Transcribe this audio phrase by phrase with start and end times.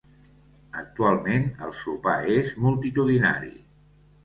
[0.81, 3.57] Actualment el sopar és multitudinari.